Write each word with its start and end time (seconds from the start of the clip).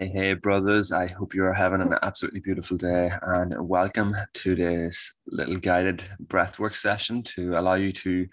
Hey, 0.00 0.10
hey, 0.10 0.34
brothers. 0.34 0.92
I 0.92 1.08
hope 1.08 1.34
you 1.34 1.42
are 1.44 1.52
having 1.52 1.80
an 1.80 1.96
absolutely 2.02 2.38
beautiful 2.38 2.76
day 2.76 3.10
and 3.20 3.52
welcome 3.68 4.14
to 4.34 4.54
this 4.54 5.12
little 5.26 5.56
guided 5.56 6.04
breathwork 6.24 6.76
session 6.76 7.24
to 7.34 7.58
allow 7.58 7.74
you 7.74 7.92
to 7.94 8.28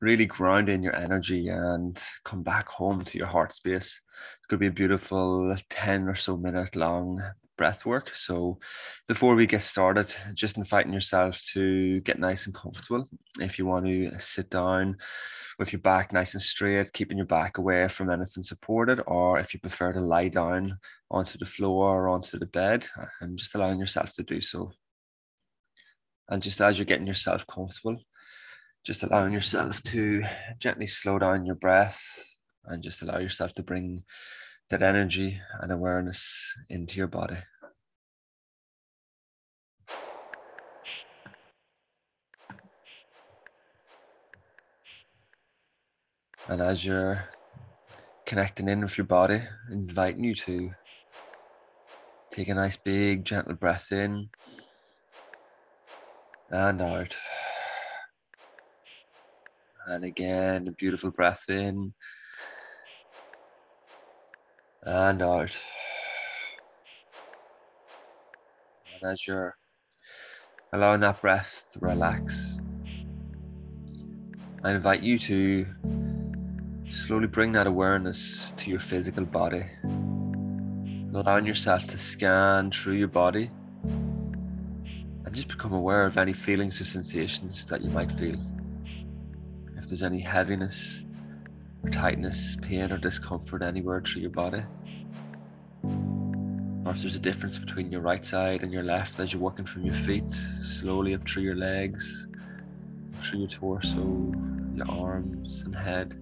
really 0.00 0.26
ground 0.26 0.68
in 0.68 0.84
your 0.84 0.94
energy 0.94 1.48
and 1.48 2.00
come 2.24 2.44
back 2.44 2.68
home 2.68 3.02
to 3.02 3.18
your 3.18 3.26
heart 3.26 3.52
space. 3.52 4.00
It's 4.38 4.46
going 4.46 4.58
to 4.58 4.62
be 4.62 4.66
a 4.68 4.70
beautiful 4.70 5.52
10 5.68 6.06
or 6.06 6.14
so 6.14 6.36
minute 6.36 6.76
long 6.76 7.20
breath 7.60 7.84
work. 7.84 8.16
So, 8.16 8.58
before 9.06 9.34
we 9.34 9.46
get 9.46 9.62
started, 9.62 10.14
just 10.32 10.56
inviting 10.56 10.94
yourself 10.94 11.42
to 11.52 12.00
get 12.00 12.18
nice 12.18 12.46
and 12.46 12.54
comfortable. 12.54 13.08
If 13.38 13.58
you 13.58 13.66
want 13.66 13.84
to 13.84 14.18
sit 14.18 14.48
down, 14.48 14.96
with 15.60 15.74
your 15.74 15.80
back 15.80 16.10
nice 16.10 16.32
and 16.32 16.40
straight, 16.40 16.90
keeping 16.94 17.18
your 17.18 17.26
back 17.26 17.58
away 17.58 17.86
from 17.88 18.10
anything 18.10 18.42
supported, 18.42 19.02
or 19.06 19.38
if 19.38 19.52
you 19.52 19.60
prefer 19.60 19.92
to 19.92 20.00
lie 20.00 20.28
down 20.28 20.78
onto 21.10 21.36
the 21.36 21.44
floor 21.44 22.06
or 22.06 22.08
onto 22.08 22.38
the 22.38 22.46
bed, 22.46 22.88
and 23.20 23.36
just 23.36 23.54
allowing 23.54 23.78
yourself 23.78 24.10
to 24.14 24.22
do 24.22 24.40
so. 24.40 24.72
And 26.30 26.42
just 26.42 26.62
as 26.62 26.78
you're 26.78 26.86
getting 26.86 27.06
yourself 27.06 27.46
comfortable, 27.46 27.98
just 28.86 29.02
allowing 29.02 29.34
yourself 29.34 29.82
to 29.82 30.22
gently 30.58 30.86
slow 30.86 31.18
down 31.18 31.44
your 31.44 31.56
breath 31.56 32.00
and 32.64 32.82
just 32.82 33.02
allow 33.02 33.18
yourself 33.18 33.52
to 33.54 33.62
bring 33.62 34.02
that 34.70 34.82
energy 34.82 35.38
and 35.60 35.70
awareness 35.72 36.54
into 36.70 36.96
your 36.96 37.08
body. 37.08 37.36
And 46.48 46.60
as 46.60 46.84
you're 46.84 47.28
connecting 48.26 48.68
in 48.68 48.80
with 48.80 48.98
your 48.98 49.06
body, 49.06 49.42
inviting 49.70 50.24
you 50.24 50.34
to 50.34 50.72
take 52.30 52.48
a 52.48 52.54
nice 52.54 52.76
big 52.76 53.24
gentle 53.24 53.54
breath 53.54 53.92
in 53.92 54.28
and 56.50 56.82
out. 56.82 57.16
And 59.86 60.04
again, 60.04 60.68
a 60.68 60.72
beautiful 60.72 61.10
breath 61.10 61.44
in 61.48 61.92
and 64.82 65.22
out. 65.22 65.56
And 68.94 69.12
as 69.12 69.26
you're 69.26 69.56
allowing 70.72 71.00
that 71.00 71.20
breath 71.20 71.70
to 71.72 71.80
relax, 71.80 72.60
I 74.62 74.72
invite 74.72 75.02
you 75.02 75.18
to 75.18 75.66
Slowly 76.90 77.28
bring 77.28 77.52
that 77.52 77.68
awareness 77.68 78.52
to 78.56 78.68
your 78.68 78.80
physical 78.80 79.24
body, 79.24 79.64
allowing 81.14 81.46
yourself 81.46 81.86
to 81.86 81.96
scan 81.96 82.72
through 82.72 82.94
your 82.94 83.06
body 83.06 83.48
and 83.84 85.32
just 85.32 85.46
become 85.46 85.72
aware 85.72 86.04
of 86.04 86.18
any 86.18 86.32
feelings 86.32 86.80
or 86.80 86.84
sensations 86.84 87.64
that 87.66 87.80
you 87.82 87.90
might 87.90 88.10
feel. 88.10 88.40
If 89.76 89.86
there's 89.86 90.02
any 90.02 90.18
heaviness 90.18 91.04
or 91.84 91.90
tightness, 91.90 92.56
pain 92.60 92.90
or 92.90 92.98
discomfort 92.98 93.62
anywhere 93.62 94.00
through 94.00 94.22
your 94.22 94.32
body, 94.32 94.64
or 95.84 96.90
if 96.90 97.02
there's 97.02 97.14
a 97.14 97.20
difference 97.20 97.56
between 97.56 97.92
your 97.92 98.00
right 98.00 98.26
side 98.26 98.64
and 98.64 98.72
your 98.72 98.82
left 98.82 99.20
as 99.20 99.32
you're 99.32 99.40
working 99.40 99.64
from 99.64 99.84
your 99.84 99.94
feet, 99.94 100.28
slowly 100.32 101.14
up 101.14 101.28
through 101.28 101.44
your 101.44 101.54
legs, 101.54 102.26
through 103.20 103.38
your 103.40 103.48
torso, 103.48 104.34
your 104.74 104.90
arms 104.90 105.62
and 105.62 105.76
head. 105.76 106.16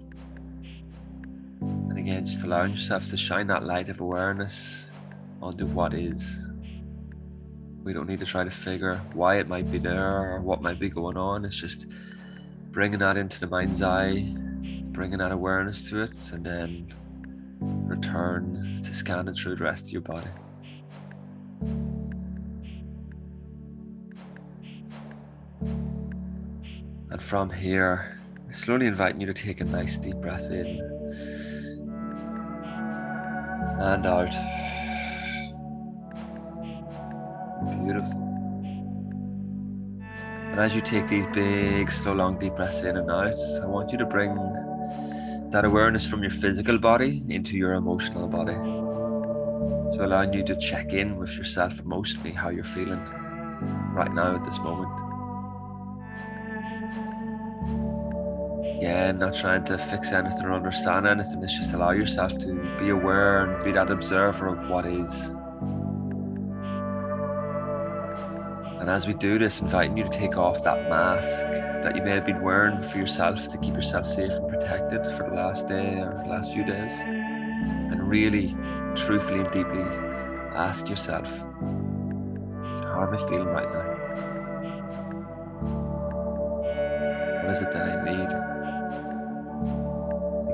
And 1.99 2.07
again, 2.07 2.27
just 2.27 2.45
allowing 2.45 2.71
yourself 2.71 3.09
to 3.09 3.17
shine 3.17 3.49
that 3.49 3.65
light 3.65 3.89
of 3.89 4.01
awareness 4.01 4.93
onto 5.43 5.67
what 5.67 5.95
is. 5.95 6.49
We 7.83 7.93
don't 7.93 8.07
need 8.07 8.21
to 8.21 8.25
try 8.25 8.45
to 8.45 8.53
figure 8.53 9.01
why 9.15 9.39
it 9.39 9.49
might 9.49 9.69
be 9.69 9.79
there 9.79 10.35
or 10.35 10.41
what 10.41 10.63
might 10.63 10.79
be 10.79 10.91
going 10.91 11.17
on. 11.17 11.45
It's 11.45 11.57
just 11.57 11.89
bringing 12.71 13.01
that 13.01 13.17
into 13.17 13.41
the 13.41 13.49
mind's 13.49 13.83
eye, 13.83 14.33
bringing 14.93 15.19
that 15.19 15.33
awareness 15.33 15.91
to 15.91 16.03
it, 16.03 16.13
and 16.33 16.47
then 16.47 16.95
return 17.61 18.81
to 18.81 18.95
scanning 18.95 19.35
through 19.35 19.57
the 19.57 19.65
rest 19.65 19.87
of 19.87 19.91
your 19.91 20.03
body. 20.03 20.31
And 27.11 27.21
from 27.21 27.51
here, 27.51 28.21
slowly 28.53 28.87
inviting 28.87 29.21
you 29.21 29.27
to 29.27 29.35
take 29.35 29.61
a 29.61 29.65
nice 29.65 29.99
deep 29.99 30.15
breath 30.19 30.53
in 30.53 30.98
and 33.79 34.07
out. 34.07 34.31
Beautiful. 37.85 38.25
And 40.51 40.61
as 40.61 40.75
you 40.75 40.81
take 40.81 41.09
these 41.09 41.27
big, 41.33 41.91
slow, 41.91 42.15
long, 42.15 42.39
deep 42.39 42.57
breaths 42.57 42.83
in 42.83 42.97
and 42.97 43.11
out, 43.11 43.39
I 43.63 43.67
want 43.67 43.93
you 43.93 43.99
to 43.99 44.07
bring 44.07 44.35
that 45.51 45.65
awareness 45.65 46.07
from 46.07 46.23
your 46.23 46.31
physical 46.31 46.79
body 46.79 47.23
into 47.29 47.57
your 47.57 47.75
emotional 47.75 48.29
body. 48.29 48.57
So 49.95 50.05
allowing 50.05 50.33
you 50.33 50.45
to 50.45 50.57
check 50.57 50.93
in 50.93 51.17
with 51.17 51.37
yourself 51.37 51.81
emotionally, 51.81 52.33
how 52.33 52.51
you're 52.51 52.65
feeling 52.65 53.03
right 53.93 54.13
now 54.13 54.35
at 54.35 54.45
this 54.45 54.59
moment. 54.59 55.08
Again, 58.79 59.19
not 59.19 59.35
trying 59.35 59.65
to 59.65 59.77
fix 59.77 60.13
anything 60.13 60.47
or 60.47 60.53
understand 60.53 61.05
anything. 61.05 61.43
It's 61.43 61.59
just 61.59 61.73
allow 61.73 61.91
yourself 61.91 62.39
to 62.39 62.55
be 62.79 62.91
aware 62.91 63.45
and 63.45 63.65
be 63.65 63.73
that 63.73 63.91
observer 63.91 64.47
of 64.47 64.71
what 64.71 64.87
is. 64.87 65.31
And 68.79 68.89
as 68.89 69.09
we 69.09 69.15
do 69.15 69.37
this, 69.37 69.61
inviting 69.61 69.97
you 69.97 70.05
to 70.05 70.11
take 70.11 70.37
off 70.37 70.63
that 70.63 70.89
mask 70.89 71.29
that 71.83 71.97
you 71.97 72.03
may 72.03 72.13
have 72.13 72.25
been 72.25 72.41
wearing 72.41 72.81
for 72.81 72.99
yourself 72.99 73.49
to 73.49 73.59
keep 73.59 73.75
yourself 73.75 74.07
safe 74.07 74.33
and 74.33 74.49
protected 74.49 75.05
for 75.05 75.29
the 75.29 75.35
last 75.35 75.67
day 75.67 75.99
or 75.99 76.23
the 76.23 76.31
last 76.31 76.53
few 76.53 76.65
days. 76.65 76.93
And 77.01 78.09
really, 78.09 78.57
truthfully 78.95 79.41
and 79.41 79.51
deeply 79.51 79.83
ask 80.55 80.89
yourself, 80.89 81.37
how 82.85 83.03
am 83.09 83.13
I 83.13 83.19
feeling 83.29 83.49
right 83.49 83.73
now? 83.73 83.97
What 87.43 87.57
is 87.57 87.63
it 87.63 87.73
that 87.73 87.83
I 87.83 88.05
need? 88.05 88.58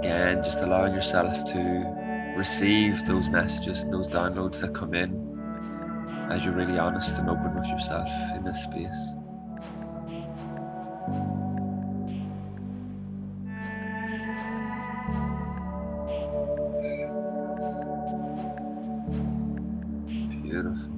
Again, 0.05 0.45
just 0.45 0.61
allowing 0.61 0.93
yourself 0.93 1.47
to 1.47 2.35
receive 2.37 3.07
those 3.07 3.31
messages 3.31 3.83
and 3.83 3.93
those 3.93 4.07
downloads 4.07 4.61
that 4.61 4.75
come 4.75 4.93
in 4.93 5.33
as 6.31 6.45
you're 6.45 6.53
really 6.53 6.79
honest 6.79 7.19
and 7.19 7.31
open 7.31 7.55
with 7.55 7.67
yourself 7.69 8.11
in 8.37 8.45
this 8.45 8.63
space. 8.63 9.17
Beautiful. 20.43 20.93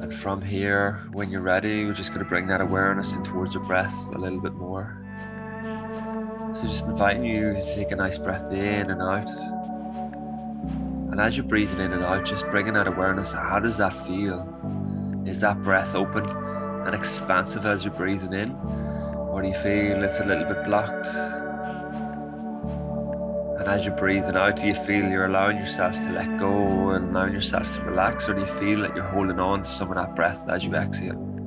And 0.00 0.14
from 0.14 0.40
here, 0.40 1.02
when 1.12 1.30
you're 1.30 1.42
ready, 1.42 1.84
we're 1.84 1.92
just 1.92 2.14
going 2.14 2.24
to 2.24 2.28
bring 2.28 2.46
that 2.46 2.62
awareness 2.62 3.12
in 3.12 3.22
towards 3.22 3.52
your 3.52 3.64
breath 3.64 3.94
a 4.14 4.18
little 4.18 4.40
bit 4.40 4.54
more. 4.54 4.99
So 6.60 6.66
just 6.66 6.84
inviting 6.84 7.24
you 7.24 7.54
to 7.54 7.74
take 7.74 7.90
a 7.90 7.96
nice 7.96 8.18
breath 8.18 8.52
in 8.52 8.90
and 8.90 9.00
out. 9.00 9.30
And 11.10 11.18
as 11.18 11.34
you're 11.34 11.46
breathing 11.46 11.80
in 11.80 11.90
and 11.90 12.04
out, 12.04 12.26
just 12.26 12.46
bringing 12.50 12.74
that 12.74 12.86
awareness, 12.86 13.32
how 13.32 13.60
does 13.60 13.78
that 13.78 13.94
feel? 13.94 14.46
Is 15.26 15.40
that 15.40 15.62
breath 15.62 15.94
open 15.94 16.28
and 16.28 16.94
expansive 16.94 17.64
as 17.64 17.86
you're 17.86 17.94
breathing 17.94 18.34
in? 18.34 18.50
Or 18.50 19.40
do 19.40 19.48
you 19.48 19.54
feel 19.54 20.04
it's 20.04 20.20
a 20.20 20.24
little 20.24 20.44
bit 20.44 20.62
blocked? 20.64 21.06
And 23.58 23.66
as 23.66 23.86
you're 23.86 23.96
breathing 23.96 24.36
out, 24.36 24.56
do 24.56 24.66
you 24.66 24.74
feel 24.74 25.08
you're 25.08 25.24
allowing 25.24 25.56
yourself 25.56 25.94
to 25.94 26.12
let 26.12 26.36
go 26.38 26.90
and 26.90 27.08
allowing 27.08 27.32
yourself 27.32 27.70
to 27.70 27.82
relax? 27.84 28.28
Or 28.28 28.34
do 28.34 28.40
you 28.40 28.46
feel 28.46 28.82
that 28.82 28.94
you're 28.94 29.08
holding 29.08 29.40
on 29.40 29.62
to 29.62 29.68
some 29.68 29.88
of 29.88 29.94
that 29.94 30.14
breath 30.14 30.46
as 30.50 30.62
you 30.66 30.74
exhale? 30.74 31.39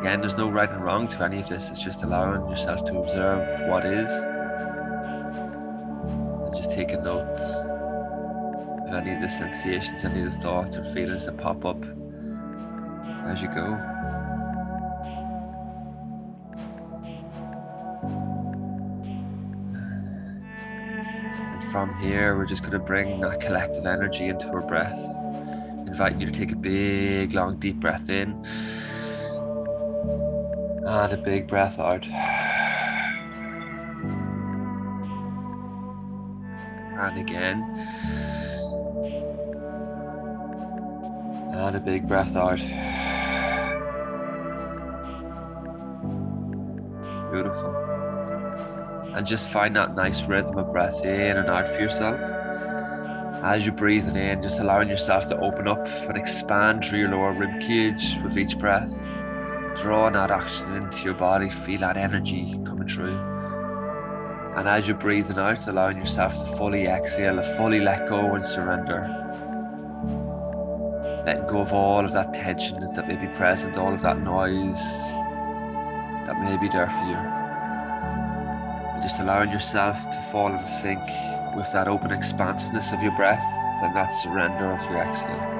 Again, 0.00 0.20
there's 0.20 0.36
no 0.38 0.48
right 0.48 0.70
and 0.70 0.82
wrong 0.82 1.06
to 1.08 1.24
any 1.24 1.40
of 1.40 1.48
this. 1.50 1.70
It's 1.70 1.82
just 1.82 2.02
allowing 2.04 2.48
yourself 2.48 2.86
to 2.86 2.96
observe 2.98 3.68
what 3.68 3.84
is 3.84 4.10
and 6.50 6.56
just 6.56 6.72
taking 6.72 7.00
a 7.00 7.02
note 7.02 7.38
of 8.88 8.94
any 8.94 9.14
of 9.14 9.20
the 9.20 9.28
sensations, 9.28 10.06
any 10.06 10.22
of 10.22 10.32
the 10.32 10.38
thoughts 10.38 10.78
or 10.78 10.84
feelings 10.84 11.26
that 11.26 11.36
pop 11.36 11.66
up 11.66 11.84
as 13.26 13.42
you 13.42 13.48
go. 13.48 13.76
And 21.52 21.62
from 21.70 21.94
here, 22.00 22.38
we're 22.38 22.46
just 22.46 22.62
going 22.62 22.72
to 22.72 22.78
bring 22.78 23.20
that 23.20 23.38
collective 23.40 23.84
energy 23.84 24.28
into 24.28 24.48
our 24.48 24.62
breath, 24.62 24.98
inviting 25.86 26.22
you 26.22 26.26
to 26.26 26.32
take 26.32 26.52
a 26.52 26.56
big, 26.56 27.34
long, 27.34 27.58
deep 27.58 27.76
breath 27.76 28.08
in. 28.08 28.46
And 30.86 31.12
a 31.12 31.16
big 31.16 31.46
breath 31.46 31.78
out. 31.78 32.06
And 36.98 37.18
again. 37.18 37.62
And 41.54 41.76
a 41.76 41.80
big 41.80 42.08
breath 42.08 42.34
out. 42.34 42.58
Beautiful. 47.30 47.76
And 49.14 49.26
just 49.26 49.50
find 49.50 49.76
that 49.76 49.94
nice 49.94 50.22
rhythm 50.22 50.56
of 50.56 50.72
breath 50.72 51.04
in 51.04 51.36
and 51.36 51.48
out 51.48 51.68
for 51.68 51.80
yourself. 51.80 52.18
As 53.42 53.66
you're 53.66 53.74
breathing 53.74 54.16
in, 54.16 54.42
just 54.42 54.60
allowing 54.60 54.88
yourself 54.88 55.28
to 55.28 55.38
open 55.40 55.68
up 55.68 55.86
and 55.86 56.16
expand 56.16 56.84
through 56.84 57.00
your 57.00 57.10
lower 57.10 57.32
rib 57.32 57.60
cage 57.60 58.18
with 58.22 58.36
each 58.36 58.58
breath. 58.58 59.08
Drawing 59.76 60.14
that 60.14 60.30
oxygen 60.30 60.74
into 60.74 61.04
your 61.04 61.14
body, 61.14 61.48
feel 61.48 61.80
that 61.80 61.96
energy 61.96 62.58
coming 62.64 62.88
through. 62.88 63.18
And 64.56 64.68
as 64.68 64.88
you're 64.88 64.96
breathing 64.96 65.38
out, 65.38 65.66
allowing 65.68 65.96
yourself 65.96 66.38
to 66.38 66.56
fully 66.56 66.86
exhale, 66.86 67.36
to 67.36 67.42
fully 67.56 67.80
let 67.80 68.08
go 68.08 68.34
and 68.34 68.44
surrender. 68.44 69.02
Letting 71.24 71.46
go 71.46 71.60
of 71.60 71.72
all 71.72 72.04
of 72.04 72.12
that 72.12 72.34
tension 72.34 72.80
that 72.94 73.06
may 73.06 73.14
be 73.14 73.28
present, 73.36 73.76
all 73.76 73.94
of 73.94 74.02
that 74.02 74.20
noise 74.20 74.82
that 76.26 76.40
may 76.42 76.56
be 76.56 76.68
there 76.68 76.90
for 76.90 77.04
you. 77.04 77.16
And 78.94 79.02
just 79.02 79.20
allowing 79.20 79.50
yourself 79.50 80.10
to 80.10 80.16
fall 80.32 80.52
in 80.52 80.66
sync 80.66 81.00
with 81.56 81.72
that 81.72 81.86
open 81.86 82.10
expansiveness 82.10 82.92
of 82.92 83.02
your 83.02 83.12
breath 83.16 83.44
and 83.82 83.94
that 83.94 84.08
surrender 84.08 84.72
of 84.72 84.82
your 84.90 85.00
exhale. 85.00 85.58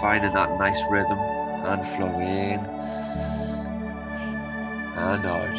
Finding 0.00 0.32
that 0.34 0.58
nice 0.58 0.82
rhythm 0.90 1.18
and 1.64 1.86
flow 1.86 2.18
in 2.18 2.58
and 4.96 5.26
out. 5.26 5.58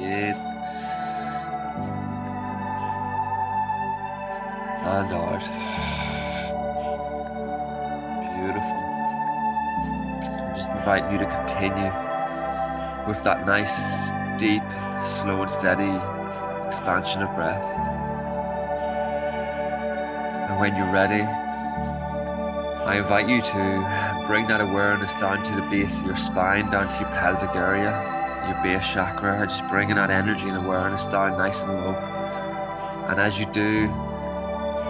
In 0.00 0.34
and 4.84 5.12
out. 5.12 5.44
Beautiful. 8.36 8.84
I 10.32 10.52
just 10.56 10.70
invite 10.70 11.12
you 11.12 11.18
to 11.18 11.26
continue 11.26 11.92
with 13.06 13.22
that 13.24 13.46
nice, 13.46 14.10
deep, 14.38 14.62
slow 15.04 15.42
and 15.42 15.50
steady 15.50 16.00
expansion 16.66 17.22
of 17.22 17.34
breath. 17.34 17.64
And 20.48 20.58
when 20.58 20.74
you're 20.74 20.90
ready, 20.90 21.26
I 22.86 22.98
invite 22.98 23.30
you 23.30 23.40
to 23.40 24.24
bring 24.26 24.46
that 24.48 24.60
awareness 24.60 25.14
down 25.14 25.42
to 25.44 25.56
the 25.56 25.62
base 25.62 26.00
of 26.00 26.04
your 26.04 26.16
spine, 26.16 26.70
down 26.70 26.90
to 26.90 27.00
your 27.00 27.08
pelvic 27.08 27.56
area, 27.56 27.90
your 28.46 28.62
base 28.62 28.86
chakra, 28.86 29.46
just 29.46 29.66
bringing 29.68 29.96
that 29.96 30.10
energy 30.10 30.48
and 30.50 30.58
awareness 30.58 31.06
down 31.06 31.38
nice 31.38 31.62
and 31.62 31.72
low. 31.72 31.94
And 33.08 33.18
as 33.18 33.38
you 33.40 33.46
do, 33.46 33.88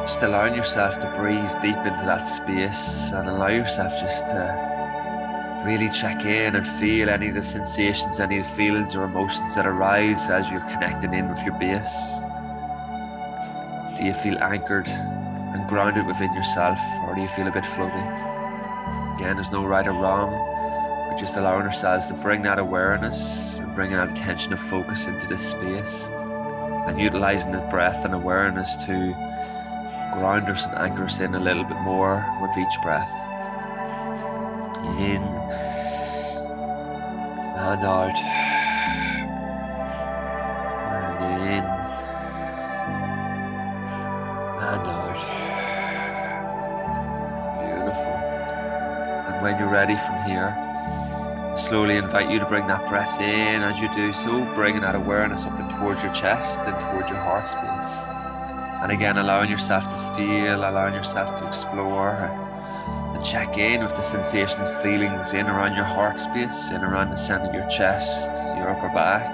just 0.04 0.20
allowing 0.22 0.56
yourself 0.56 0.98
to 0.98 1.10
breathe 1.16 1.52
deep 1.62 1.76
into 1.76 2.04
that 2.04 2.22
space 2.22 3.12
and 3.12 3.28
allow 3.28 3.46
yourself 3.46 3.92
just 4.00 4.26
to 4.26 5.62
really 5.64 5.88
check 5.88 6.24
in 6.24 6.56
and 6.56 6.66
feel 6.66 7.08
any 7.08 7.28
of 7.28 7.36
the 7.36 7.44
sensations, 7.44 8.18
any 8.18 8.40
of 8.40 8.46
the 8.46 8.52
feelings 8.54 8.96
or 8.96 9.04
emotions 9.04 9.54
that 9.54 9.68
arise 9.68 10.28
as 10.28 10.50
you're 10.50 10.68
connecting 10.68 11.14
in 11.14 11.28
with 11.28 11.40
your 11.42 11.56
base. 11.60 12.10
Do 13.96 14.04
you 14.04 14.14
feel 14.14 14.36
anchored 14.42 14.88
and 15.64 15.70
grounded 15.70 16.06
within 16.06 16.32
yourself, 16.34 16.78
or 17.06 17.14
do 17.14 17.22
you 17.22 17.28
feel 17.28 17.46
a 17.46 17.50
bit 17.50 17.64
floaty? 17.64 19.14
Again, 19.16 19.36
there's 19.36 19.50
no 19.50 19.64
right 19.64 19.86
or 19.86 19.92
wrong. 19.92 20.30
We're 21.08 21.18
just 21.18 21.36
allowing 21.36 21.62
ourselves 21.62 22.06
to 22.08 22.14
bring 22.14 22.42
that 22.42 22.58
awareness 22.58 23.58
and 23.58 23.74
bringing 23.74 23.96
that 23.96 24.10
attention 24.10 24.52
of 24.52 24.60
focus 24.60 25.06
into 25.06 25.26
this 25.26 25.40
space 25.40 26.10
and 26.86 27.00
utilizing 27.00 27.52
the 27.52 27.60
breath 27.70 28.04
and 28.04 28.14
awareness 28.14 28.76
to 28.84 29.12
ground 30.12 30.48
us 30.50 30.66
and 30.66 30.76
anchor 30.76 31.04
us 31.04 31.20
in 31.20 31.34
a 31.34 31.40
little 31.40 31.64
bit 31.64 31.78
more 31.80 32.24
with 32.42 32.56
each 32.58 32.82
breath. 32.82 33.12
In 34.98 35.22
and 37.56 37.84
out. 37.84 38.63
Ready 49.84 49.98
from 49.98 50.24
here, 50.24 51.52
slowly 51.58 51.98
invite 51.98 52.30
you 52.30 52.38
to 52.38 52.46
bring 52.46 52.66
that 52.68 52.88
breath 52.88 53.20
in 53.20 53.62
as 53.62 53.82
you 53.82 53.92
do 53.92 54.14
so, 54.14 54.42
bringing 54.54 54.80
that 54.80 54.94
awareness 54.94 55.44
up 55.44 55.60
and 55.60 55.68
towards 55.72 56.02
your 56.02 56.10
chest 56.14 56.62
and 56.66 56.80
towards 56.80 57.10
your 57.10 57.20
heart 57.20 57.46
space. 57.46 58.06
And 58.82 58.90
again, 58.90 59.18
allowing 59.18 59.50
yourself 59.50 59.84
to 59.84 60.16
feel, 60.16 60.60
allowing 60.60 60.94
yourself 60.94 61.38
to 61.38 61.46
explore 61.46 62.14
and 63.14 63.22
check 63.22 63.58
in 63.58 63.82
with 63.82 63.94
the 63.94 64.00
sensations, 64.00 64.70
feelings 64.82 65.34
in 65.34 65.48
around 65.48 65.76
your 65.76 65.84
heart 65.84 66.18
space, 66.18 66.70
in 66.70 66.80
around 66.82 67.10
the 67.10 67.16
center 67.16 67.48
of 67.48 67.54
your 67.54 67.68
chest, 67.68 68.32
your 68.56 68.70
upper 68.70 68.88
back. 68.88 69.28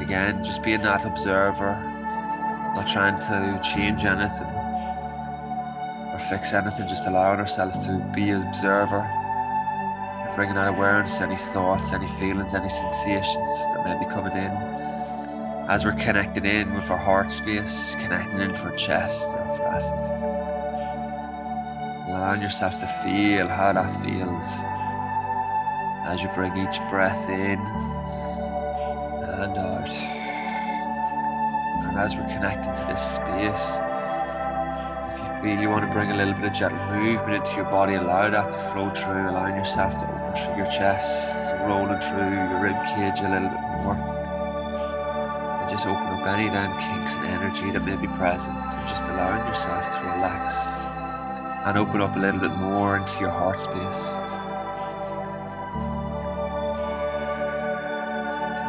Again, 0.00 0.42
just 0.42 0.62
being 0.62 0.80
that 0.80 1.04
observer, 1.04 1.74
not 2.74 2.88
trying 2.88 3.20
to 3.20 3.60
change 3.62 4.06
anything 4.06 4.51
fix 6.28 6.52
anything, 6.52 6.88
just 6.88 7.06
allowing 7.06 7.40
ourselves 7.40 7.78
to 7.86 7.98
be 8.14 8.30
an 8.30 8.46
observer, 8.46 9.00
bringing 10.34 10.54
that 10.54 10.68
awareness, 10.68 11.20
any 11.20 11.36
thoughts, 11.36 11.92
any 11.92 12.06
feelings, 12.06 12.54
any 12.54 12.68
sensations 12.68 13.66
that 13.74 13.84
may 13.84 13.98
be 13.98 14.10
coming 14.10 14.36
in 14.36 14.52
as 15.68 15.84
we're 15.84 15.92
connecting 15.92 16.44
in 16.44 16.72
with 16.74 16.90
our 16.90 16.98
heart 16.98 17.30
space, 17.30 17.94
connecting 17.94 18.40
in 18.40 18.54
for 18.54 18.70
chest 18.72 19.36
and 19.36 19.48
thoracic. 19.56 19.94
Allowing 22.08 22.42
yourself 22.42 22.78
to 22.80 22.86
feel 22.86 23.48
how 23.48 23.72
that 23.72 23.88
feels 24.02 24.46
as 26.04 26.22
you 26.22 26.28
bring 26.34 26.56
each 26.56 26.78
breath 26.90 27.28
in 27.28 27.58
and 29.28 29.56
out. 29.56 29.88
And 31.88 31.98
as 31.98 32.16
we're 32.16 32.28
connecting 32.28 32.74
to 32.74 32.86
this 32.90 33.00
space, 33.00 33.91
you 35.50 35.68
want 35.68 35.84
to 35.84 35.92
bring 35.92 36.12
a 36.12 36.16
little 36.16 36.34
bit 36.34 36.44
of 36.44 36.52
gentle 36.52 36.86
movement 36.86 37.34
into 37.34 37.56
your 37.56 37.64
body, 37.64 37.94
allow 37.94 38.30
that 38.30 38.52
to 38.52 38.58
flow 38.70 38.90
through, 38.90 39.30
allowing 39.30 39.56
yourself 39.56 39.98
to 39.98 40.06
open 40.06 40.34
through 40.36 40.56
your 40.56 40.66
chest, 40.66 41.52
rolling 41.66 41.98
through 42.00 42.30
your 42.30 42.60
rib 42.62 42.76
cage 42.86 43.18
a 43.20 43.28
little 43.28 43.48
bit 43.48 43.60
more 43.82 43.98
And 45.60 45.68
just 45.68 45.86
open 45.86 46.06
up 46.06 46.26
any 46.28 46.48
damn 46.48 46.72
kinks 46.78 47.16
and 47.16 47.26
energy 47.26 47.72
that 47.72 47.80
may 47.84 47.96
be 47.96 48.06
present 48.06 48.56
and 48.56 48.88
just 48.88 49.02
allowing 49.04 49.44
yourself 49.48 49.90
to 49.90 50.06
relax 50.06 50.54
and 51.66 51.76
open 51.76 52.00
up 52.00 52.14
a 52.14 52.18
little 52.18 52.40
bit 52.40 52.52
more 52.52 52.96
into 52.98 53.20
your 53.20 53.30
heart 53.30 53.60
space. 53.60 54.14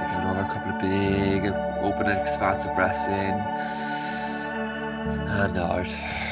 Take 0.02 0.14
another 0.18 0.48
couple 0.52 0.74
of 0.74 0.82
big 0.82 1.46
open 1.84 2.08
and 2.10 2.20
expansive 2.20 2.74
breaths 2.76 3.06
in 3.06 3.36
and 5.30 5.58
out. 5.58 6.23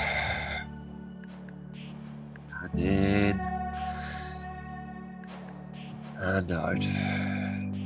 And 6.41 6.51
out. 6.51 6.79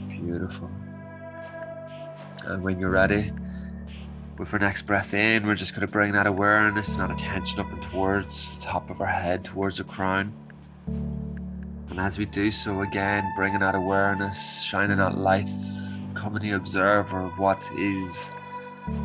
Beautiful. 0.09 0.69
And 2.45 2.63
when 2.63 2.79
you're 2.79 2.89
ready, 2.89 3.31
with 4.37 4.53
our 4.53 4.59
next 4.59 4.83
breath 4.83 5.13
in, 5.13 5.45
we're 5.45 5.55
just 5.55 5.73
going 5.73 5.85
to 5.85 5.91
bring 5.91 6.13
that 6.13 6.27
awareness 6.27 6.89
and 6.89 6.99
that 6.99 7.11
attention 7.11 7.59
up 7.59 7.71
and 7.71 7.81
towards 7.81 8.55
the 8.55 8.61
top 8.61 8.89
of 8.89 9.01
our 9.01 9.07
head, 9.07 9.43
towards 9.43 9.77
the 9.77 9.83
crown. 9.83 10.33
And 10.87 11.99
as 11.99 12.17
we 12.17 12.25
do 12.25 12.51
so, 12.51 12.81
again, 12.81 13.31
bringing 13.35 13.59
that 13.59 13.75
awareness, 13.75 14.61
shining 14.61 14.97
that 14.97 15.17
light, 15.17 15.49
becoming 16.13 16.41
the 16.41 16.51
observer 16.51 17.21
of 17.21 17.37
what 17.39 17.61
is 17.77 18.31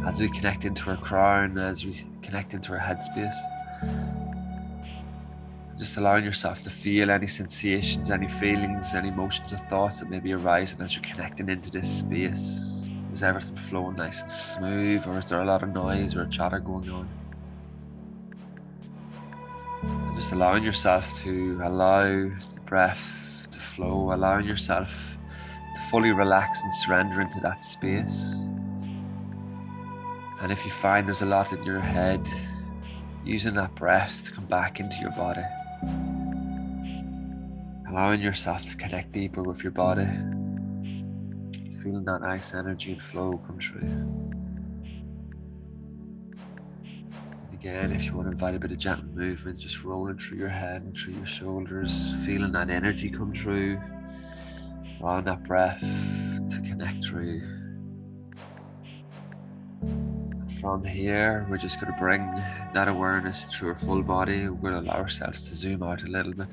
as 0.07 0.21
we 0.21 0.29
connect 0.29 0.65
into 0.65 0.91
our 0.91 0.97
crown, 0.97 1.59
as 1.59 1.85
we 1.85 2.05
connect 2.23 2.55
into 2.55 2.73
our 2.73 2.79
headspace. 2.79 4.20
Just 5.81 5.97
allowing 5.97 6.27
yourself 6.27 6.63
to 6.65 6.69
feel 6.69 7.11
any 7.11 7.27
sensations, 7.27 8.11
any 8.11 8.29
feelings, 8.29 8.95
any 8.95 9.09
emotions 9.09 9.55
or 9.55 9.57
thoughts 9.57 10.01
that 10.01 10.11
may 10.11 10.19
be 10.19 10.35
arising 10.35 10.79
as 10.83 10.95
you're 10.95 11.03
connecting 11.03 11.49
into 11.49 11.71
this 11.71 12.01
space. 12.01 12.93
Is 13.11 13.23
everything 13.23 13.57
flowing 13.57 13.97
nice 13.97 14.21
and 14.21 14.31
smooth, 14.31 15.07
or 15.07 15.19
is 15.19 15.25
there 15.25 15.41
a 15.41 15.45
lot 15.47 15.63
of 15.63 15.71
noise 15.71 16.15
or 16.15 16.27
chatter 16.27 16.61
going 16.61 16.91
on? 16.91 17.09
And 19.83 20.17
just 20.17 20.33
allowing 20.33 20.65
yourself 20.65 21.15
to 21.23 21.59
allow 21.65 22.05
the 22.05 22.61
breath 22.67 23.49
to 23.51 23.59
flow, 23.59 24.13
allowing 24.13 24.47
yourself 24.47 25.17
to 25.75 25.81
fully 25.91 26.11
relax 26.11 26.63
and 26.63 26.71
surrender 26.71 27.23
into 27.23 27.41
that 27.41 27.63
space. 27.63 28.51
And 30.43 30.53
if 30.53 30.63
you 30.63 30.71
find 30.71 31.07
there's 31.07 31.23
a 31.23 31.27
lot 31.27 31.55
in 31.55 31.65
your 31.65 31.81
head, 31.81 32.29
using 33.25 33.55
that 33.55 33.75
breath 33.77 34.27
to 34.27 34.33
come 34.33 34.45
back 34.45 34.79
into 34.79 34.97
your 35.01 35.13
body, 35.13 35.41
allowing 37.89 38.21
yourself 38.21 38.69
to 38.71 38.77
connect 38.77 39.13
deeper 39.13 39.43
with 39.43 39.63
your 39.63 39.73
body 39.73 40.09
feeling 41.83 42.05
that 42.05 42.21
nice 42.21 42.53
energy 42.53 42.93
and 42.93 43.03
flow 43.03 43.41
come 43.47 43.59
through. 43.59 43.81
Again, 47.55 47.93
if 47.93 48.05
you 48.05 48.15
want 48.15 48.27
to 48.27 48.33
invite 48.33 48.55
a 48.55 48.59
bit 48.59 48.71
of 48.71 48.79
gentle 48.79 49.07
movement, 49.15 49.59
just 49.59 49.83
rolling 49.83 50.19
through 50.19 50.39
your 50.39 50.49
head 50.49 50.83
and 50.83 50.97
through 50.97 51.15
your 51.15 51.27
shoulders, 51.27 52.15
feeling 52.25 52.53
that 52.53 52.69
energy 52.69 53.09
come 53.09 53.33
through, 53.33 53.81
allowing 55.01 55.25
that 55.25 55.43
breath 55.45 55.81
to 55.81 56.61
connect 56.67 57.05
through. 57.05 57.60
From 60.61 60.85
here, 60.85 61.47
we're 61.49 61.57
just 61.57 61.81
going 61.81 61.91
to 61.91 61.99
bring 61.99 62.21
that 62.75 62.87
awareness 62.87 63.47
through 63.47 63.71
our 63.71 63.75
full 63.75 64.03
body. 64.03 64.47
We're 64.47 64.71
going 64.71 64.85
to 64.85 64.91
allow 64.91 64.99
ourselves 64.99 65.49
to 65.49 65.55
zoom 65.55 65.83
out 65.83 66.03
a 66.03 66.07
little 66.07 66.35
bit. 66.35 66.49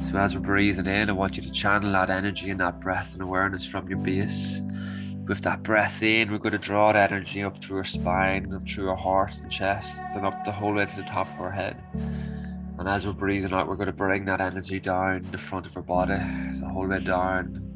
So, 0.00 0.16
as 0.16 0.34
we're 0.34 0.40
breathing 0.40 0.86
in, 0.86 1.10
I 1.10 1.12
want 1.12 1.36
you 1.36 1.42
to 1.42 1.50
channel 1.50 1.92
that 1.92 2.08
energy 2.08 2.48
and 2.48 2.60
that 2.60 2.80
breath 2.80 3.12
and 3.12 3.22
awareness 3.22 3.66
from 3.66 3.88
your 3.88 3.98
base 3.98 4.62
with 5.28 5.42
that 5.42 5.62
breath 5.62 6.02
in, 6.02 6.32
we're 6.32 6.38
going 6.38 6.52
to 6.52 6.58
draw 6.58 6.92
that 6.92 7.12
energy 7.12 7.42
up 7.42 7.62
through 7.62 7.78
our 7.78 7.84
spine, 7.84 8.52
up 8.54 8.66
through 8.66 8.88
our 8.88 8.96
heart 8.96 9.38
and 9.40 9.50
chest, 9.50 10.00
and 10.16 10.24
up 10.24 10.44
the 10.44 10.52
whole 10.52 10.72
way 10.72 10.86
to 10.86 10.96
the 10.96 11.02
top 11.02 11.28
of 11.34 11.40
our 11.40 11.50
head. 11.50 11.76
And 12.78 12.88
as 12.88 13.06
we're 13.06 13.12
breathing 13.12 13.52
out, 13.52 13.68
we're 13.68 13.76
going 13.76 13.86
to 13.86 13.92
bring 13.92 14.24
that 14.24 14.40
energy 14.40 14.80
down 14.80 15.28
the 15.30 15.38
front 15.38 15.66
of 15.66 15.76
our 15.76 15.82
body, 15.82 16.14
the 16.14 16.68
whole 16.68 16.86
way 16.86 17.00
down 17.00 17.71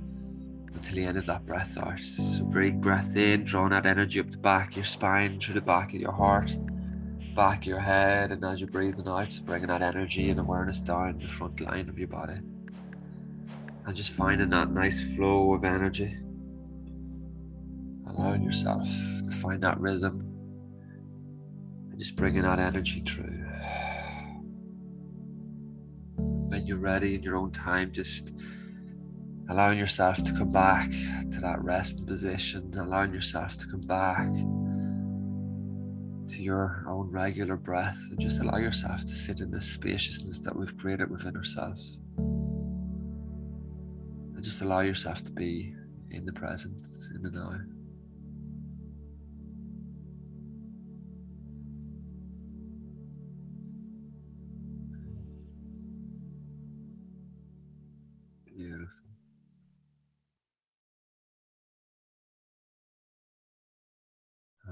until 0.76 0.94
the 0.94 1.04
end 1.04 1.18
of 1.18 1.26
that 1.26 1.46
breath 1.46 1.76
out. 1.78 2.00
So 2.00 2.44
big 2.44 2.80
breath 2.80 3.16
in, 3.16 3.44
drawing 3.44 3.70
that 3.70 3.86
energy 3.86 4.20
up 4.20 4.30
the 4.30 4.38
back 4.38 4.70
of 4.70 4.76
your 4.76 4.84
spine, 4.84 5.40
through 5.40 5.54
the 5.54 5.60
back 5.60 5.94
of 5.94 6.00
your 6.00 6.12
heart, 6.12 6.56
back 7.34 7.58
of 7.58 7.66
your 7.66 7.80
head, 7.80 8.32
and 8.32 8.44
as 8.44 8.60
you're 8.60 8.70
breathing 8.70 9.08
out, 9.08 9.40
bringing 9.44 9.68
that 9.68 9.82
energy 9.82 10.30
and 10.30 10.40
awareness 10.40 10.80
down 10.80 11.18
the 11.18 11.28
front 11.28 11.60
line 11.60 11.88
of 11.88 11.98
your 11.98 12.08
body. 12.08 12.38
And 13.86 13.96
just 13.96 14.10
finding 14.10 14.50
that 14.50 14.70
nice 14.70 15.14
flow 15.14 15.54
of 15.54 15.64
energy 15.64 16.16
allowing 18.16 18.42
yourself 18.42 18.88
to 19.24 19.30
find 19.30 19.62
that 19.62 19.78
rhythm 19.80 20.20
and 21.90 21.98
just 21.98 22.16
bringing 22.16 22.42
that 22.42 22.58
energy 22.58 23.00
through. 23.00 23.44
When 26.16 26.66
you're 26.66 26.78
ready 26.78 27.14
in 27.14 27.22
your 27.22 27.36
own 27.36 27.50
time, 27.50 27.92
just 27.92 28.34
allowing 29.48 29.78
yourself 29.78 30.22
to 30.24 30.32
come 30.32 30.50
back 30.50 30.90
to 30.90 31.40
that 31.40 31.62
resting 31.62 32.06
position, 32.06 32.72
allowing 32.78 33.12
yourself 33.12 33.56
to 33.58 33.66
come 33.66 33.82
back 33.82 34.26
to 36.32 36.42
your 36.42 36.84
own 36.88 37.10
regular 37.10 37.56
breath, 37.56 38.00
and 38.10 38.20
just 38.20 38.40
allow 38.40 38.58
yourself 38.58 39.02
to 39.02 39.12
sit 39.12 39.40
in 39.40 39.50
this 39.50 39.70
spaciousness 39.70 40.40
that 40.40 40.56
we've 40.56 40.76
created 40.76 41.10
within 41.10 41.36
ourselves. 41.36 41.98
And 44.34 44.42
just 44.42 44.62
allow 44.62 44.80
yourself 44.80 45.22
to 45.24 45.30
be 45.30 45.74
in 46.10 46.24
the 46.24 46.32
present, 46.32 46.84
in 47.14 47.22
the 47.22 47.30
now. 47.30 47.60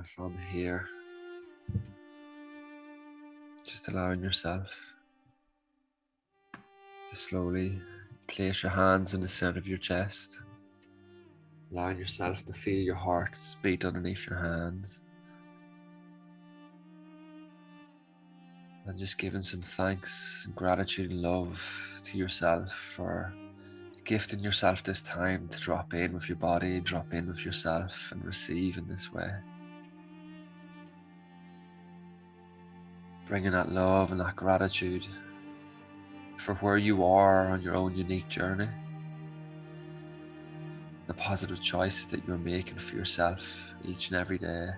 From 0.04 0.36
here. 0.50 0.86
Just 3.66 3.88
allowing 3.88 4.22
yourself 4.22 4.94
to 6.52 7.16
slowly 7.16 7.80
place 8.28 8.62
your 8.62 8.72
hands 8.72 9.14
in 9.14 9.20
the 9.20 9.28
center 9.28 9.58
of 9.58 9.66
your 9.66 9.78
chest, 9.78 10.42
allowing 11.72 11.98
yourself 11.98 12.44
to 12.44 12.52
feel 12.52 12.82
your 12.82 12.94
heart 12.94 13.34
beat 13.62 13.84
underneath 13.84 14.26
your 14.28 14.38
hands. 14.38 15.00
And 18.86 18.98
just 18.98 19.16
giving 19.16 19.42
some 19.42 19.62
thanks 19.62 20.44
and 20.44 20.54
gratitude 20.54 21.10
and 21.10 21.22
love 21.22 22.02
to 22.04 22.18
yourself 22.18 22.70
for 22.70 23.32
gifting 24.04 24.40
yourself 24.40 24.82
this 24.82 25.00
time 25.00 25.48
to 25.48 25.58
drop 25.58 25.94
in 25.94 26.12
with 26.12 26.28
your 26.28 26.36
body, 26.36 26.80
drop 26.80 27.14
in 27.14 27.26
with 27.26 27.46
yourself, 27.46 28.12
and 28.12 28.22
receive 28.22 28.76
in 28.76 28.86
this 28.86 29.10
way. 29.10 29.30
Bringing 33.26 33.52
that 33.52 33.72
love 33.72 34.12
and 34.12 34.20
that 34.20 34.36
gratitude 34.36 35.06
for 36.36 36.54
where 36.56 36.76
you 36.76 37.04
are 37.04 37.48
on 37.48 37.62
your 37.62 37.74
own 37.74 37.96
unique 37.96 38.28
journey, 38.28 38.68
the 41.06 41.14
positive 41.14 41.60
choices 41.60 42.06
that 42.06 42.26
you're 42.26 42.38
making 42.38 42.78
for 42.78 42.96
yourself 42.96 43.74
each 43.84 44.08
and 44.08 44.18
every 44.18 44.38
day. 44.38 44.70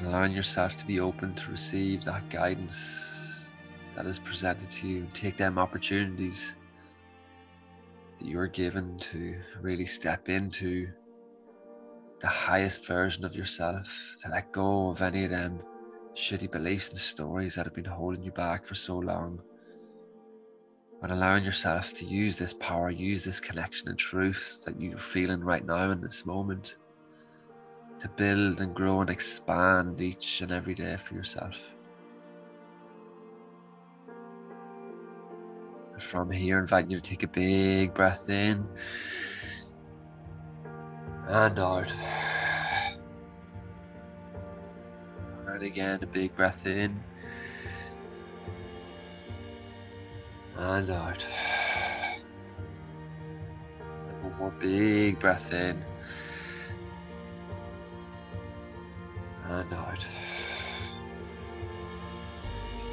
allowing 0.00 0.32
yourself 0.32 0.76
to 0.76 0.84
be 0.86 1.00
open 1.00 1.34
to 1.34 1.50
receive 1.50 2.04
that 2.04 2.28
guidance 2.28 3.52
that 3.94 4.06
is 4.06 4.18
presented 4.18 4.70
to 4.70 4.88
you. 4.88 5.06
Take 5.14 5.36
them 5.36 5.58
opportunities 5.58 6.56
that 8.18 8.26
you 8.26 8.38
are 8.38 8.48
given 8.48 8.98
to 8.98 9.36
really 9.60 9.86
step 9.86 10.28
into 10.28 10.88
the 12.24 12.30
highest 12.30 12.86
version 12.86 13.22
of 13.26 13.36
yourself, 13.36 14.16
to 14.22 14.30
let 14.30 14.50
go 14.50 14.88
of 14.88 15.02
any 15.02 15.24
of 15.24 15.30
them 15.30 15.60
shitty 16.14 16.50
beliefs 16.50 16.88
and 16.88 16.96
stories 16.96 17.54
that 17.54 17.66
have 17.66 17.74
been 17.74 17.84
holding 17.84 18.22
you 18.22 18.30
back 18.30 18.64
for 18.64 18.74
so 18.74 18.96
long. 18.96 19.38
And 21.02 21.12
allowing 21.12 21.44
yourself 21.44 21.92
to 21.98 22.06
use 22.06 22.38
this 22.38 22.54
power, 22.54 22.88
use 22.88 23.24
this 23.24 23.40
connection 23.40 23.90
and 23.90 23.98
truth 23.98 24.62
that 24.64 24.80
you're 24.80 24.96
feeling 24.96 25.40
right 25.40 25.66
now 25.66 25.90
in 25.90 26.00
this 26.00 26.24
moment 26.24 26.76
to 28.00 28.08
build 28.08 28.62
and 28.62 28.74
grow 28.74 29.02
and 29.02 29.10
expand 29.10 30.00
each 30.00 30.40
and 30.40 30.50
every 30.50 30.74
day 30.74 30.96
for 30.96 31.12
yourself. 31.12 31.74
From 35.98 36.30
here, 36.30 36.58
inviting 36.58 36.90
you 36.90 37.00
to 37.00 37.10
take 37.10 37.22
a 37.22 37.28
big 37.28 37.92
breath 37.92 38.30
in 38.30 38.66
and 41.28 41.58
out. 41.58 41.92
And 45.46 45.62
again, 45.62 46.00
a 46.02 46.06
big 46.06 46.34
breath 46.36 46.66
in 46.66 47.02
and 50.56 50.90
out. 50.90 51.24
And 53.80 54.22
one 54.22 54.36
more 54.38 54.50
big 54.58 55.18
breath 55.18 55.52
in 55.52 55.82
and 59.48 59.72
out. 59.72 60.04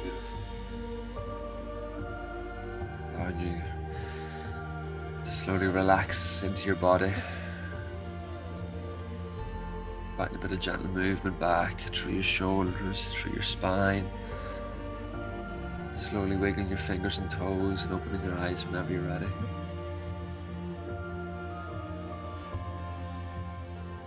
Beautiful. 0.02 0.38
You 3.40 3.62
slowly 5.24 5.66
relax 5.66 6.42
into 6.42 6.66
your 6.66 6.76
body 6.76 7.12
a 10.30 10.38
bit 10.38 10.52
of 10.52 10.60
gentle 10.60 10.88
movement 10.88 11.38
back 11.40 11.80
through 11.92 12.14
your 12.14 12.22
shoulders, 12.22 13.12
through 13.12 13.32
your 13.32 13.42
spine. 13.42 14.08
Slowly 15.92 16.36
wiggling 16.36 16.68
your 16.68 16.78
fingers 16.78 17.18
and 17.18 17.30
toes 17.30 17.84
and 17.84 17.94
opening 17.94 18.24
your 18.24 18.38
eyes 18.38 18.64
whenever 18.64 18.92
you're 18.92 19.02
ready. 19.02 19.26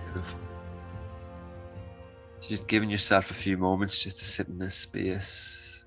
Beautiful. 0.06 0.40
Just 2.40 2.68
giving 2.68 2.90
yourself 2.90 3.32
a 3.32 3.34
few 3.34 3.58
moments 3.58 4.00
just 4.00 4.20
to 4.20 4.26
sit 4.26 4.48
in 4.48 4.58
this 4.58 4.76
space. 4.76 5.86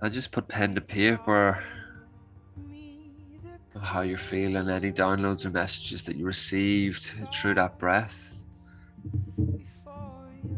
And 0.00 0.12
just 0.12 0.32
put 0.32 0.48
pen 0.48 0.74
to 0.74 0.80
paper 0.80 1.62
of 3.74 3.82
how 3.82 4.02
you're 4.02 4.18
feeling, 4.18 4.68
any 4.68 4.92
downloads 4.92 5.44
or 5.44 5.50
messages 5.50 6.02
that 6.04 6.16
you 6.16 6.24
received 6.24 7.10
through 7.32 7.54
that 7.54 7.78
breath. 7.78 8.33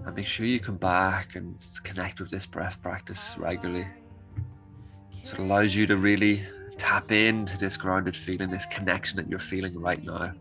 And 0.04 0.14
make 0.14 0.26
sure 0.26 0.46
you 0.46 0.60
come 0.60 0.76
back 0.76 1.34
and 1.34 1.56
connect 1.82 2.20
with 2.20 2.30
this 2.30 2.46
breath 2.46 2.80
practice 2.82 3.36
regularly. 3.38 3.86
So 5.22 5.34
it 5.34 5.40
allows 5.40 5.74
you 5.74 5.86
to 5.88 5.96
really 5.96 6.44
tap 6.76 7.10
into 7.10 7.58
this 7.58 7.76
grounded 7.76 8.16
feeling, 8.16 8.50
this 8.50 8.66
connection 8.66 9.16
that 9.16 9.28
you're 9.28 9.38
feeling 9.38 9.78
right 9.80 10.02
now. 10.04 10.32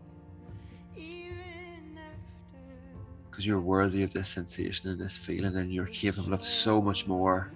Because 3.28 3.46
you're 3.46 3.60
worthy 3.60 4.02
of 4.02 4.12
this 4.12 4.28
sensation 4.28 4.90
and 4.90 5.00
this 5.00 5.16
feeling, 5.16 5.56
and 5.56 5.72
you're 5.72 5.86
capable 5.86 6.32
of 6.32 6.42
so 6.42 6.80
much 6.80 7.06
more 7.06 7.52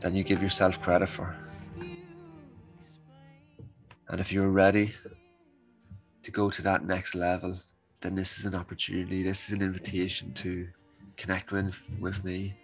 than 0.00 0.14
you 0.14 0.22
give 0.22 0.42
yourself 0.42 0.80
credit 0.80 1.08
for. 1.08 1.34
And 4.08 4.20
if 4.20 4.32
you're 4.32 4.50
ready 4.50 4.94
to 6.22 6.30
go 6.30 6.50
to 6.50 6.62
that 6.62 6.84
next 6.84 7.14
level, 7.14 7.58
then 8.02 8.14
this 8.16 8.38
is 8.38 8.44
an 8.44 8.54
opportunity. 8.54 9.22
This 9.22 9.48
is 9.48 9.54
an 9.54 9.62
invitation 9.62 10.34
to 10.34 10.68
connect 11.16 11.52
with, 11.52 11.80
with 12.00 12.22
me. 12.24 12.54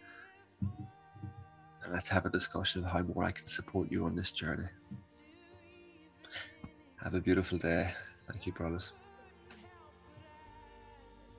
And 0.60 1.92
let's 1.92 2.08
have 2.08 2.26
a 2.26 2.30
discussion 2.30 2.84
of 2.84 2.90
how 2.90 3.02
more 3.02 3.24
I 3.24 3.30
can 3.30 3.46
support 3.46 3.90
you 3.90 4.04
on 4.04 4.16
this 4.16 4.32
journey. 4.32 4.68
Have 7.02 7.14
a 7.14 7.20
beautiful 7.20 7.58
day. 7.58 7.92
Thank 8.28 8.46
you, 8.46 8.52
brothers. 8.52 8.92